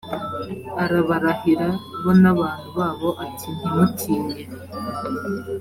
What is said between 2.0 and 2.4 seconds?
bo n